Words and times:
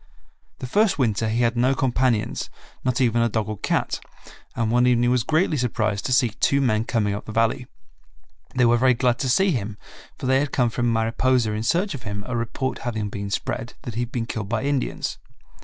The 0.57 0.65
first 0.65 0.97
winter 0.97 1.29
he 1.29 1.43
had 1.43 1.55
no 1.55 1.75
companions, 1.75 2.49
not 2.83 2.99
even 2.99 3.21
a 3.21 3.29
dog 3.29 3.47
or 3.49 3.59
cat, 3.59 3.99
and 4.55 4.71
one 4.71 4.87
evening 4.87 5.11
was 5.11 5.21
greatly 5.21 5.57
surprised 5.57 6.05
to 6.07 6.11
see 6.11 6.29
two 6.29 6.59
men 6.59 6.85
coming 6.85 7.13
up 7.13 7.25
the 7.25 7.31
Valley. 7.31 7.67
They 8.55 8.65
were 8.65 8.77
very 8.77 8.95
glad 8.95 9.19
to 9.19 9.29
see 9.29 9.51
him, 9.51 9.77
for 10.17 10.25
they 10.25 10.39
had 10.39 10.51
come 10.51 10.71
from 10.71 10.91
Mariposa 10.91 11.51
in 11.51 11.61
search 11.61 11.93
of 11.93 12.01
him, 12.01 12.23
a 12.25 12.35
report 12.35 12.79
having 12.79 13.09
been 13.09 13.29
spread 13.29 13.75
that 13.83 13.93
he 13.93 14.01
had 14.01 14.11
been 14.11 14.25
killed 14.25 14.49
by 14.49 14.63
Indians. 14.63 15.19